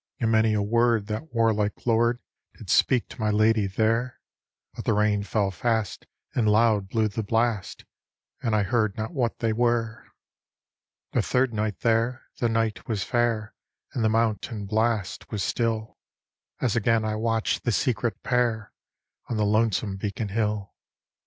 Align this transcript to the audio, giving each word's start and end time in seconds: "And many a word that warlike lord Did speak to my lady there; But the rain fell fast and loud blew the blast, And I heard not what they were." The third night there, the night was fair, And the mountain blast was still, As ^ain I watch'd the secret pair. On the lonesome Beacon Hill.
"And 0.19 0.31
many 0.31 0.53
a 0.55 0.63
word 0.63 1.05
that 1.09 1.31
warlike 1.31 1.85
lord 1.85 2.23
Did 2.57 2.71
speak 2.71 3.07
to 3.09 3.19
my 3.19 3.29
lady 3.29 3.67
there; 3.67 4.19
But 4.73 4.85
the 4.85 4.95
rain 4.95 5.21
fell 5.21 5.51
fast 5.51 6.07
and 6.33 6.49
loud 6.49 6.89
blew 6.89 7.07
the 7.07 7.21
blast, 7.21 7.85
And 8.41 8.55
I 8.55 8.63
heard 8.63 8.97
not 8.97 9.11
what 9.13 9.37
they 9.37 9.53
were." 9.53 10.07
The 11.13 11.21
third 11.21 11.53
night 11.53 11.81
there, 11.81 12.25
the 12.39 12.49
night 12.49 12.87
was 12.87 13.03
fair, 13.03 13.53
And 13.93 14.03
the 14.03 14.09
mountain 14.09 14.65
blast 14.65 15.29
was 15.31 15.43
still, 15.43 15.99
As 16.59 16.73
^ain 16.73 17.05
I 17.05 17.13
watch'd 17.15 17.63
the 17.63 17.71
secret 17.71 18.23
pair. 18.23 18.73
On 19.29 19.37
the 19.37 19.45
lonesome 19.45 19.97
Beacon 19.97 20.29
Hill. 20.29 20.73